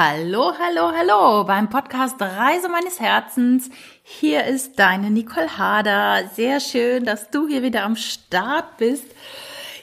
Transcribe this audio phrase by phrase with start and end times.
[0.00, 3.68] Hallo, hallo, hallo beim Podcast Reise meines Herzens.
[4.04, 6.30] Hier ist deine Nicole Hader.
[6.32, 9.06] Sehr schön, dass du hier wieder am Start bist.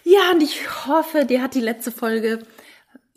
[0.05, 2.39] Ja, und ich hoffe, dir hat die letzte Folge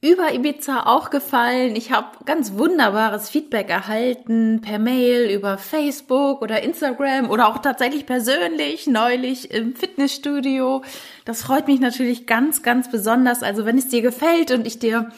[0.00, 1.76] über Ibiza auch gefallen.
[1.76, 8.06] Ich habe ganz wunderbares Feedback erhalten per Mail, über Facebook oder Instagram oder auch tatsächlich
[8.06, 10.83] persönlich neulich im Fitnessstudio.
[11.24, 13.44] Das freut mich natürlich ganz, ganz besonders.
[13.44, 15.12] Also wenn es dir gefällt und ich dir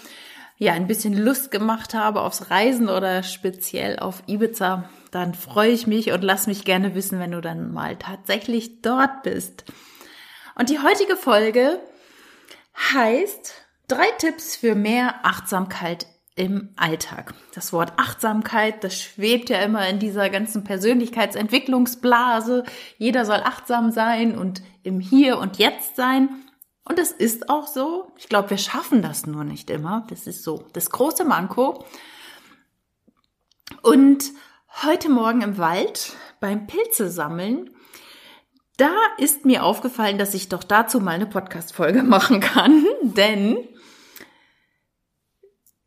[0.61, 5.87] ja ein bisschen Lust gemacht habe aufs Reisen oder speziell auf Ibiza, dann freue ich
[5.87, 9.65] mich und lass mich gerne wissen, wenn du dann mal tatsächlich dort bist.
[10.55, 11.81] Und die heutige Folge
[12.93, 13.55] heißt
[13.89, 17.33] drei Tipps für mehr Achtsamkeit im Alltag.
[17.55, 22.65] Das Wort Achtsamkeit, das schwebt ja immer in dieser ganzen Persönlichkeitsentwicklungsblase.
[22.99, 26.29] Jeder soll achtsam sein und im Hier und Jetzt sein.
[26.85, 28.13] Und es ist auch so.
[28.17, 30.07] Ich glaube, wir schaffen das nur nicht immer.
[30.09, 31.85] Das ist so das große Manko.
[33.83, 34.25] Und
[34.83, 37.71] heute Morgen im Wald beim Pilze sammeln,
[38.77, 43.59] da ist mir aufgefallen, dass ich doch dazu mal eine Podcast-Folge machen kann, denn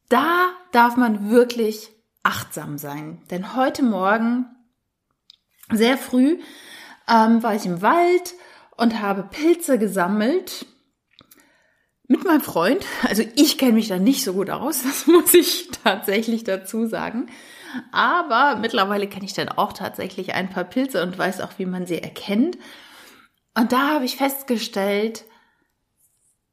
[0.09, 1.89] da darf man wirklich
[2.21, 3.21] achtsam sein.
[3.31, 4.45] Denn heute Morgen,
[5.71, 6.39] sehr früh,
[7.07, 8.35] ähm, war ich im Wald
[8.77, 10.67] und habe Pilze gesammelt
[12.07, 12.85] mit meinem Freund.
[13.07, 17.27] Also ich kenne mich da nicht so gut aus, das muss ich tatsächlich dazu sagen.
[17.91, 21.87] Aber mittlerweile kenne ich dann auch tatsächlich ein paar Pilze und weiß auch, wie man
[21.87, 22.57] sie erkennt.
[23.55, 25.25] Und da habe ich festgestellt,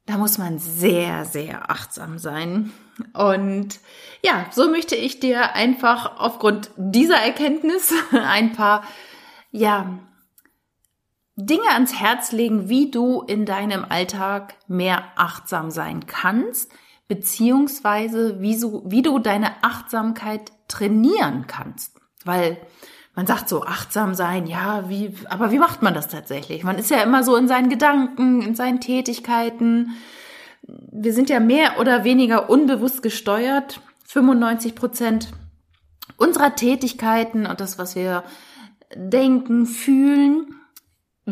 [0.06, 2.72] da muss man sehr, sehr achtsam sein.
[3.12, 3.78] Und
[4.24, 8.82] ja, so möchte ich dir einfach aufgrund dieser Erkenntnis ein paar,
[9.50, 9.98] ja,
[11.46, 16.72] Dinge ans Herz legen, wie du in deinem Alltag mehr achtsam sein kannst,
[17.08, 21.96] beziehungsweise wie, so, wie du deine Achtsamkeit trainieren kannst.
[22.24, 22.58] Weil
[23.14, 26.62] man sagt so achtsam sein, ja, wie, aber wie macht man das tatsächlich?
[26.62, 29.96] Man ist ja immer so in seinen Gedanken, in seinen Tätigkeiten.
[30.62, 33.80] Wir sind ja mehr oder weniger unbewusst gesteuert.
[34.06, 35.28] 95 Prozent
[36.16, 38.24] unserer Tätigkeiten und das, was wir
[38.94, 40.59] denken, fühlen,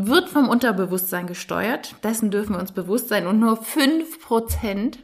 [0.06, 1.96] wird vom Unterbewusstsein gesteuert.
[2.04, 3.26] Dessen dürfen wir uns bewusst sein.
[3.26, 4.98] Und nur fünf Prozent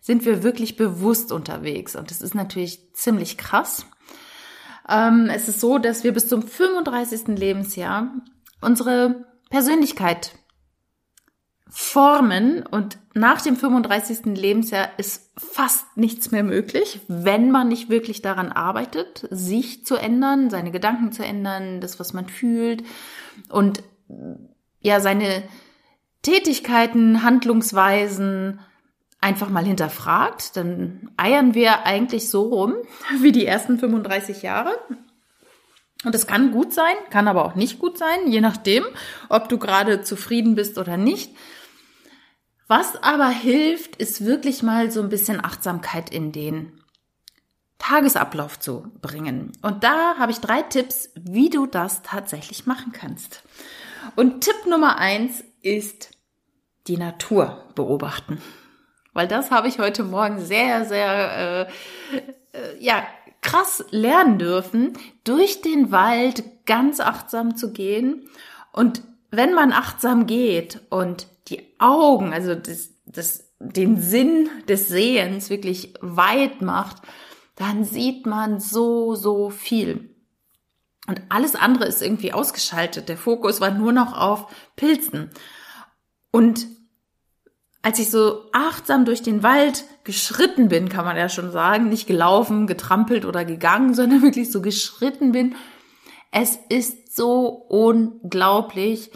[0.00, 1.96] sind wir wirklich bewusst unterwegs.
[1.96, 3.86] Und das ist natürlich ziemlich krass.
[4.88, 7.28] Ähm, es ist so, dass wir bis zum 35.
[7.38, 8.12] Lebensjahr
[8.60, 10.32] unsere Persönlichkeit
[11.68, 14.36] formen und nach dem 35.
[14.36, 20.50] Lebensjahr ist fast nichts mehr möglich, wenn man nicht wirklich daran arbeitet, sich zu ändern,
[20.50, 22.82] seine Gedanken zu ändern, das, was man fühlt
[23.48, 23.82] und
[24.80, 25.42] ja seine
[26.22, 28.60] Tätigkeiten, Handlungsweisen
[29.20, 32.74] einfach mal hinterfragt, dann eiern wir eigentlich so rum
[33.20, 34.78] wie die ersten 35 Jahre.
[36.04, 38.84] Und es kann gut sein, kann aber auch nicht gut sein, je nachdem,
[39.28, 41.36] ob du gerade zufrieden bist oder nicht.
[42.68, 46.80] Was aber hilft, ist wirklich mal so ein bisschen Achtsamkeit in den
[47.78, 49.52] Tagesablauf zu bringen.
[49.60, 53.42] Und da habe ich drei Tipps, wie du das tatsächlich machen kannst.
[54.16, 56.10] Und Tipp Nummer eins ist
[56.86, 58.40] die Natur beobachten.
[59.12, 61.68] Weil das habe ich heute Morgen sehr, sehr,
[62.52, 63.02] äh, äh, ja,
[63.42, 64.92] krass lernen dürfen,
[65.24, 68.28] durch den Wald ganz achtsam zu gehen.
[68.72, 75.50] Und wenn man achtsam geht und die Augen, also das, das, den Sinn des Sehens
[75.50, 77.02] wirklich weit macht,
[77.56, 80.09] dann sieht man so, so viel.
[81.10, 83.08] Und alles andere ist irgendwie ausgeschaltet.
[83.08, 85.30] Der Fokus war nur noch auf Pilzen.
[86.30, 86.68] Und
[87.82, 92.06] als ich so achtsam durch den Wald geschritten bin, kann man ja schon sagen, nicht
[92.06, 95.56] gelaufen, getrampelt oder gegangen, sondern wirklich so geschritten bin,
[96.30, 99.10] es ist so unglaublich,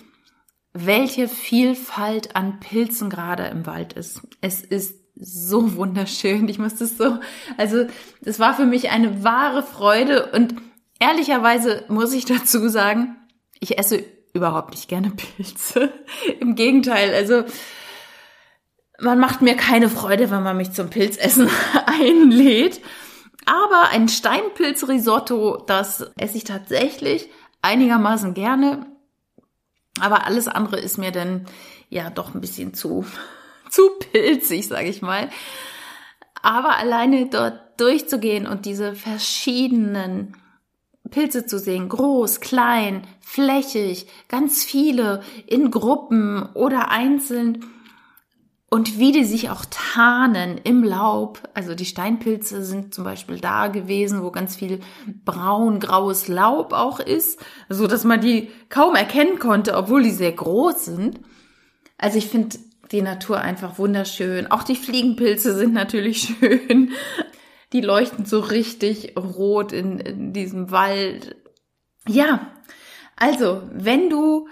[0.73, 4.21] welche Vielfalt an Pilzen gerade im Wald ist.
[4.41, 6.49] Es ist so wunderschön.
[6.49, 7.21] Ich muss das so,
[7.57, 7.87] also,
[8.21, 10.57] das war für mich eine wahre Freude und
[11.05, 13.17] Ehrlicherweise muss ich dazu sagen,
[13.61, 14.03] ich esse
[14.33, 15.93] überhaupt nicht gerne Pilze.
[16.41, 17.45] Im Gegenteil, also
[18.99, 21.51] man macht mir keine Freude, wenn man mich zum Pilzessen
[21.87, 22.81] einlädt.
[23.45, 27.29] Aber ein Steinpilzrisotto, das esse ich tatsächlich
[27.61, 28.87] einigermaßen gerne.
[30.01, 31.45] Aber alles andere ist mir dann
[31.91, 33.05] ja doch ein bisschen zu,
[33.69, 35.29] zu pilzig, sage ich mal.
[36.41, 40.35] Aber alleine dort durchzugehen und diese verschiedenen
[41.11, 47.65] Pilze zu sehen, groß, klein, flächig, ganz viele, in Gruppen oder einzeln.
[48.71, 51.41] und wie die sich auch tarnen im Laub.
[51.55, 54.81] Also die Steinpilze sind zum Beispiel da gewesen, wo ganz viel
[55.25, 60.87] braun-graues Laub auch ist, so dass man die kaum erkennen konnte, obwohl die sehr groß
[60.87, 61.21] sind.
[61.99, 62.59] Also ich finde
[62.91, 64.51] die Natur einfach wunderschön.
[64.51, 66.93] Auch die Fliegenpilze sind natürlich schön.
[67.75, 71.37] Die leuchten so richtig rot in, in diesem Wald.
[72.07, 72.53] Ja,
[73.17, 74.49] also, wenn du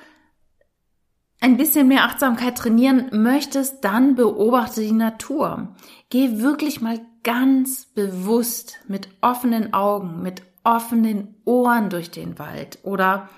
[1.40, 5.76] ein bisschen mehr Achtsamkeit trainieren möchtest, dann beobachte die Natur.
[6.10, 13.28] Geh wirklich mal ganz bewusst mit offenen Augen, mit offenen Ohren durch den Wald oder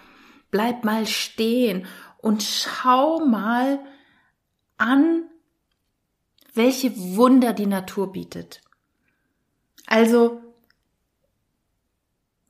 [0.51, 1.85] bleib mal stehen
[2.19, 3.81] und schau mal
[4.79, 5.25] an,
[6.55, 8.64] welche Wunder die Natur bietet.
[9.87, 10.41] Also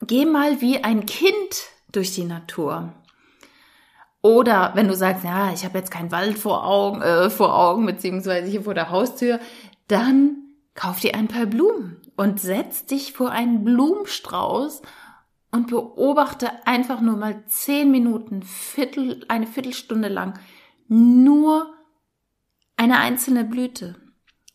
[0.00, 2.92] geh mal wie ein Kind durch die Natur.
[4.22, 7.84] Oder wenn du sagst, ja, ich habe jetzt keinen Wald vor Augen, äh, vor Augen,
[7.84, 9.38] beziehungsweise hier vor der Haustür,
[9.88, 10.36] dann
[10.74, 14.82] kauf dir ein paar Blumen und setz dich vor einen Blumenstrauß
[15.50, 20.38] und beobachte einfach nur mal zehn Minuten, Viertel, eine Viertelstunde lang
[20.88, 21.72] nur
[22.76, 23.96] eine einzelne Blüte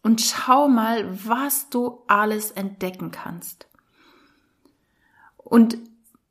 [0.02, 3.68] und schau mal, was du alles entdecken kannst.
[5.38, 5.78] Und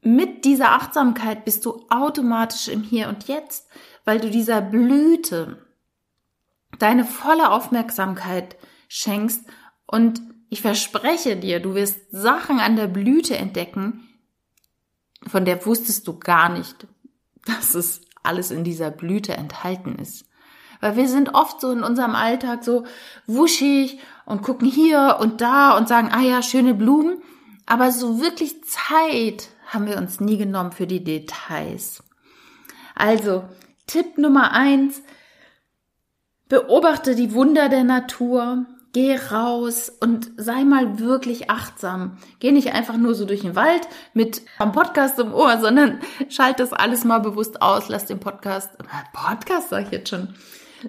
[0.01, 3.69] mit dieser Achtsamkeit bist du automatisch im Hier und Jetzt,
[4.05, 5.67] weil du dieser Blüte
[6.79, 8.57] deine volle Aufmerksamkeit
[8.89, 9.45] schenkst
[9.87, 14.09] und ich verspreche dir, du wirst Sachen an der Blüte entdecken,
[15.27, 16.87] von der wusstest du gar nicht,
[17.45, 20.28] dass es alles in dieser Blüte enthalten ist.
[20.81, 22.85] Weil wir sind oft so in unserem Alltag so
[23.27, 27.23] wuschig und gucken hier und da und sagen, ah ja, schöne Blumen.
[27.67, 32.03] Aber so wirklich Zeit haben wir uns nie genommen für die Details.
[32.95, 33.45] Also,
[33.87, 35.03] Tipp Nummer eins,
[36.49, 42.19] beobachte die Wunder der Natur, geh raus und sei mal wirklich achtsam.
[42.41, 46.59] Geh nicht einfach nur so durch den Wald mit einem Podcast im Ohr, sondern schalt
[46.59, 47.89] das alles mal bewusst aus.
[47.89, 48.71] Lass den Podcast,
[49.13, 50.35] Podcast sag ich jetzt schon,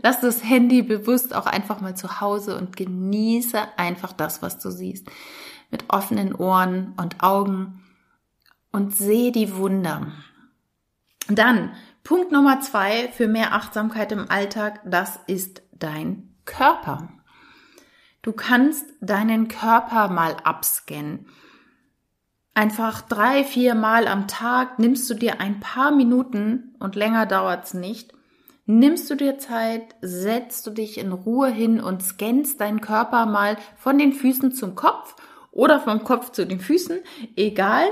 [0.02, 4.72] lass das Handy bewusst auch einfach mal zu Hause und genieße einfach das, was du
[4.72, 5.08] siehst.
[5.72, 7.84] Mit offenen Ohren und Augen
[8.72, 10.12] und sehe die Wunder.
[11.28, 11.72] Dann
[12.04, 17.10] Punkt Nummer zwei für mehr Achtsamkeit im Alltag, das ist dein Körper.
[18.22, 21.28] Du kannst deinen Körper mal abscannen.
[22.54, 27.74] Einfach drei, vier Mal am Tag nimmst du dir ein paar Minuten und länger dauert's
[27.74, 28.14] nicht.
[28.72, 33.58] Nimmst du dir Zeit, setzt du dich in Ruhe hin und scannst deinen Körper mal
[33.78, 35.16] von den Füßen zum Kopf
[35.50, 37.00] oder vom Kopf zu den Füßen,
[37.36, 37.88] egal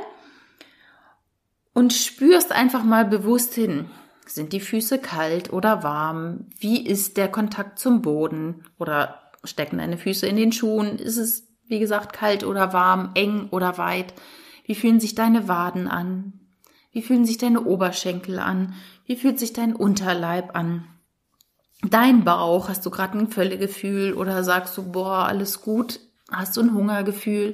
[1.73, 3.89] und spürst einfach mal bewusst hin.
[4.27, 6.45] Sind die Füße kalt oder warm?
[6.59, 8.63] Wie ist der Kontakt zum Boden?
[8.77, 10.99] Oder stecken deine Füße in den Schuhen?
[10.99, 14.13] Ist es, wie gesagt, kalt oder warm, eng oder weit?
[14.63, 16.46] Wie fühlen sich deine Waden an?
[16.97, 18.73] Wie fühlen sich deine Oberschenkel an?
[19.05, 20.87] Wie fühlt sich dein Unterleib an?
[21.87, 25.99] Dein Bauch, hast du gerade ein Völlegefühl oder sagst du, boah, alles gut?
[26.31, 27.53] Hast du ein Hungergefühl?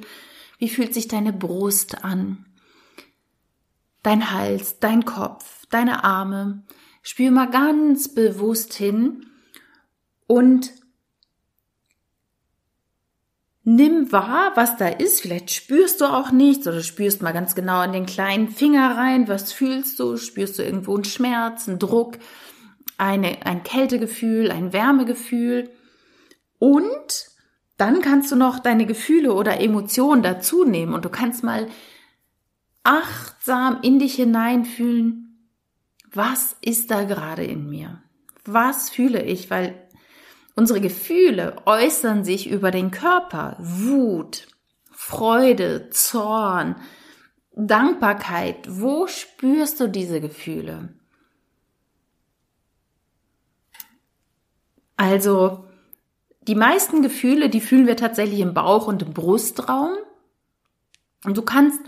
[0.60, 2.46] Wie fühlt sich deine Brust an?
[4.02, 6.64] dein Hals, dein Kopf, deine Arme.
[7.02, 9.26] Spür mal ganz bewusst hin
[10.26, 10.72] und
[13.64, 15.22] nimm wahr, was da ist.
[15.22, 19.28] Vielleicht spürst du auch nichts oder spürst mal ganz genau in den kleinen Finger rein.
[19.28, 20.18] Was fühlst du?
[20.18, 22.18] Spürst du irgendwo einen Schmerz, einen Druck,
[22.98, 25.70] eine, ein Kältegefühl, ein Wärmegefühl?
[26.60, 27.28] Und
[27.78, 31.68] dann kannst du noch deine Gefühle oder Emotionen dazu nehmen und du kannst mal
[32.84, 35.50] achtsam in dich hineinfühlen,
[36.12, 38.04] was ist da gerade in mir?
[38.46, 39.50] Was fühle ich?
[39.50, 39.83] Weil
[40.56, 43.58] unsere Gefühle äußern sich über den Körper.
[43.60, 44.48] Wut,
[44.92, 46.76] Freude, Zorn,
[47.56, 48.68] Dankbarkeit.
[48.68, 50.90] Wo spürst du diese Gefühle?
[54.96, 55.66] Also,
[56.48, 59.96] die meisten Gefühle, die fühlen wir tatsächlich im Bauch und im Brustraum.
[61.26, 61.80] Und du kannst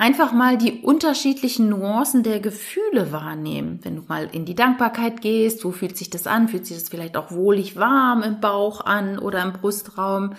[0.00, 3.80] einfach mal die unterschiedlichen Nuancen der Gefühle wahrnehmen.
[3.82, 6.48] Wenn du mal in die Dankbarkeit gehst, wo fühlt sich das an?
[6.48, 10.36] Fühlt sich das vielleicht auch wohlig warm im Bauch an oder im Brustraum?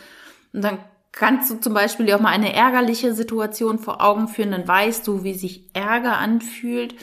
[0.51, 0.79] Und dann
[1.11, 5.23] kannst du zum Beispiel auch mal eine ärgerliche Situation vor Augen führen, dann weißt du,
[5.23, 6.95] wie sich Ärger anfühlt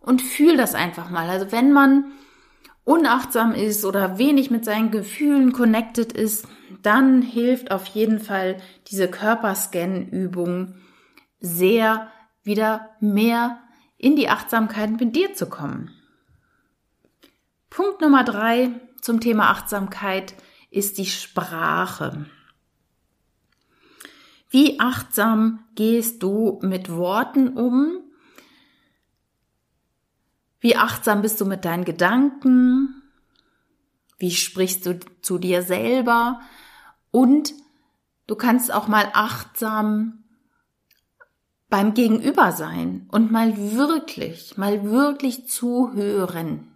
[0.00, 1.28] und fühl das einfach mal.
[1.28, 2.06] Also wenn man
[2.84, 6.48] unachtsam ist oder wenig mit seinen Gefühlen connected ist,
[6.82, 8.56] dann hilft auf jeden Fall
[8.88, 10.72] diese Körperscan-Übung,
[11.44, 12.10] sehr
[12.42, 13.60] wieder mehr
[13.98, 15.90] in die Achtsamkeit mit dir zu kommen.
[17.68, 18.70] Punkt Nummer drei,
[19.00, 20.34] zum Thema Achtsamkeit
[20.70, 22.26] ist die Sprache.
[24.48, 28.00] Wie achtsam gehst du mit Worten um?
[30.60, 33.02] Wie achtsam bist du mit deinen Gedanken?
[34.18, 36.40] Wie sprichst du zu dir selber?
[37.10, 37.52] Und
[38.26, 40.23] du kannst auch mal achtsam
[41.74, 46.72] beim Gegenüber sein und mal wirklich, mal wirklich zuhören,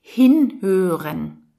[0.00, 1.52] hinhören.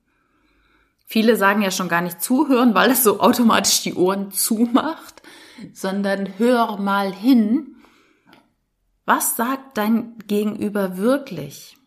[1.05, 5.21] Viele sagen ja schon gar nicht zuhören, weil es so automatisch die Ohren zumacht,
[5.71, 7.75] sondern hör mal hin.
[9.05, 11.77] Was sagt dein Gegenüber wirklich?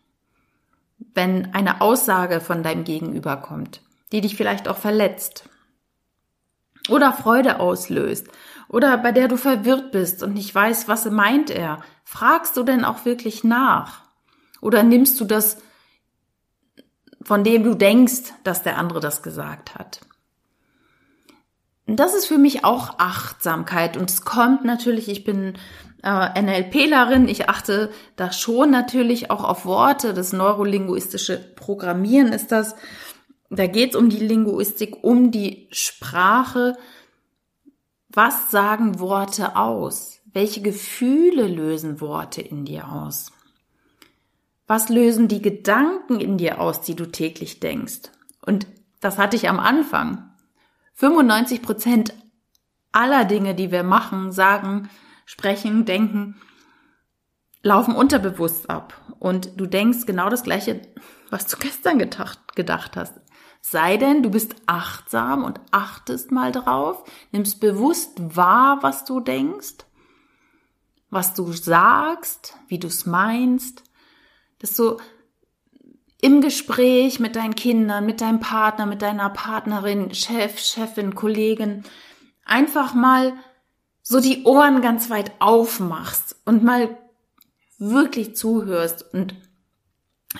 [1.13, 3.81] Wenn eine Aussage von deinem Gegenüber kommt,
[4.13, 5.49] die dich vielleicht auch verletzt
[6.87, 8.29] oder Freude auslöst
[8.69, 12.85] oder bei der du verwirrt bist und nicht weißt, was meint er, fragst du denn
[12.85, 14.01] auch wirklich nach?
[14.61, 15.57] Oder nimmst du das,
[17.21, 20.01] von dem du denkst, dass der andere das gesagt hat?
[21.85, 25.55] Das ist für mich auch Achtsamkeit und es kommt natürlich, ich bin
[26.01, 32.75] äh, NLPlerin, ich achte da schon natürlich auch auf Worte, das neurolinguistische Programmieren ist das.
[33.49, 36.75] Da geht es um die Linguistik, um die Sprache.
[38.15, 40.21] Was sagen Worte aus?
[40.31, 43.31] Welche Gefühle lösen Worte in dir aus?
[44.67, 48.11] Was lösen die Gedanken in dir aus, die du täglich denkst?
[48.45, 48.67] Und
[49.01, 50.29] das hatte ich am Anfang.
[50.93, 52.13] 95 Prozent
[52.91, 54.89] aller Dinge, die wir machen, sagen,
[55.25, 56.39] sprechen, denken,
[57.63, 58.93] laufen unterbewusst ab.
[59.17, 60.81] Und du denkst genau das Gleiche,
[61.31, 63.22] was du gestern gedacht, gedacht hast.
[63.65, 69.85] Sei denn, du bist achtsam und achtest mal drauf, nimmst bewusst wahr, was du denkst,
[71.09, 73.83] was du sagst, wie du es meinst,
[74.59, 74.97] dass du
[76.21, 81.83] im Gespräch mit deinen Kindern, mit deinem Partner, mit deiner Partnerin, Chef, Chefin, Kollegin,
[82.43, 83.33] einfach mal
[84.01, 86.97] so die Ohren ganz weit aufmachst und mal
[87.77, 89.35] wirklich zuhörst und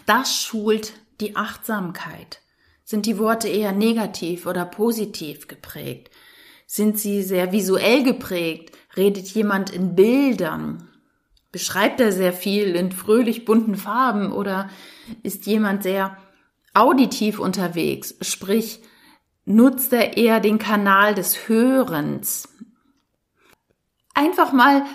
[0.05, 2.42] das schult die Achtsamkeit.
[2.93, 6.11] Sind die Worte eher negativ oder positiv geprägt?
[6.67, 8.77] Sind sie sehr visuell geprägt?
[8.95, 10.87] Redet jemand in Bildern?
[11.51, 14.69] Beschreibt er sehr viel in fröhlich bunten Farben oder
[15.23, 16.17] ist jemand sehr
[16.75, 18.13] auditiv unterwegs?
[18.21, 18.79] Sprich,
[19.43, 22.47] nutzt er eher den Kanal des Hörens?
[24.13, 24.85] Einfach mal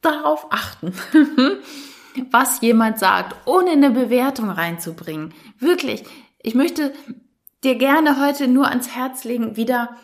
[0.00, 0.94] darauf achten,
[2.30, 5.34] was jemand sagt, ohne eine Bewertung reinzubringen.
[5.58, 6.04] Wirklich,
[6.42, 6.92] ich möchte
[7.64, 9.96] dir gerne heute nur ans Herz legen, wieder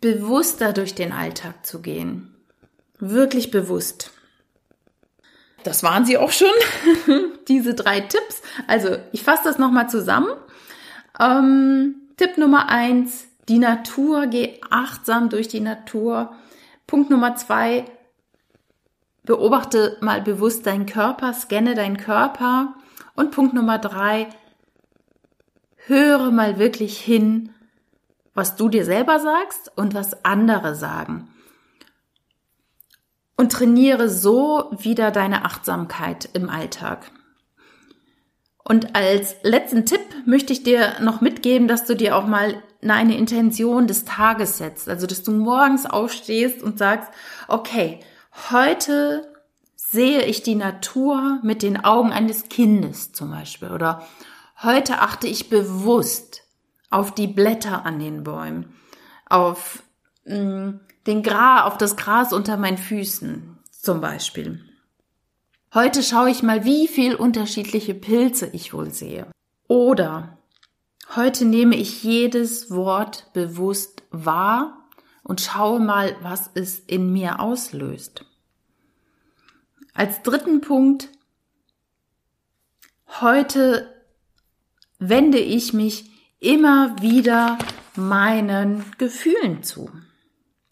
[0.00, 2.32] bewusster durch den Alltag zu gehen
[3.02, 4.12] wirklich bewusst.
[5.64, 6.48] Das waren sie auch schon,
[7.48, 8.42] diese drei Tipps.
[8.66, 10.30] Also ich fasse das nochmal zusammen.
[11.20, 16.32] Ähm, Tipp Nummer eins, die Natur, geh achtsam durch die Natur.
[16.86, 17.84] Punkt Nummer zwei,
[19.24, 22.74] beobachte mal bewusst deinen Körper, scanne deinen Körper.
[23.14, 24.28] Und Punkt Nummer drei,
[25.86, 27.50] höre mal wirklich hin,
[28.34, 31.28] was du dir selber sagst und was andere sagen
[33.42, 37.10] und trainiere so wieder deine Achtsamkeit im Alltag.
[38.62, 43.16] Und als letzten Tipp möchte ich dir noch mitgeben, dass du dir auch mal eine
[43.16, 44.88] Intention des Tages setzt.
[44.88, 47.10] Also, dass du morgens aufstehst und sagst,
[47.48, 47.98] okay,
[48.52, 49.28] heute
[49.74, 53.72] sehe ich die Natur mit den Augen eines Kindes zum Beispiel.
[53.72, 54.06] Oder
[54.62, 56.42] heute achte ich bewusst
[56.90, 58.74] auf die Blätter an den Bäumen,
[59.28, 59.82] auf
[60.24, 64.64] mh, mm, den Gra auf das Gras unter meinen Füßen zum Beispiel.
[65.74, 69.26] Heute schaue ich mal, wie viel unterschiedliche Pilze ich wohl sehe.
[69.68, 70.38] Oder
[71.16, 74.86] heute nehme ich jedes Wort bewusst wahr
[75.22, 78.26] und schaue mal, was es in mir auslöst.
[79.94, 81.08] Als dritten Punkt,
[83.20, 83.91] heute
[85.08, 87.58] wende ich mich immer wieder
[87.96, 89.90] meinen Gefühlen zu.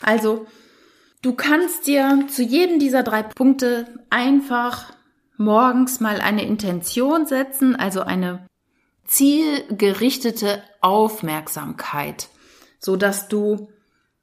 [0.00, 0.46] Also,
[1.22, 4.92] du kannst dir zu jedem dieser drei Punkte einfach
[5.36, 8.46] morgens mal eine Intention setzen, also eine
[9.06, 12.28] zielgerichtete Aufmerksamkeit,
[12.78, 13.68] so dass du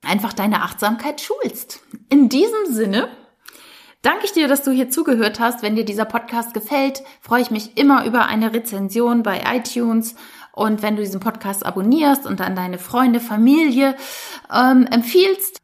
[0.02, 1.82] einfach deine Achtsamkeit schulst.
[2.10, 3.10] In diesem Sinne
[4.08, 5.62] danke ich dir, dass du hier zugehört hast.
[5.62, 10.16] Wenn dir dieser Podcast gefällt, freue ich mich immer über eine Rezension bei iTunes
[10.54, 13.98] und wenn du diesen Podcast abonnierst und an deine Freunde, Familie
[14.50, 15.60] ähm, empfiehlst.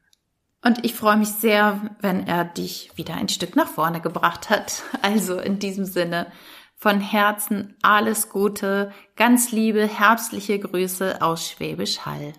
[0.61, 4.83] Und ich freue mich sehr, wenn er dich wieder ein Stück nach vorne gebracht hat.
[5.01, 6.27] Also in diesem Sinne,
[6.75, 12.33] von Herzen alles Gute, ganz liebe herbstliche Grüße aus Schwäbisch Hall.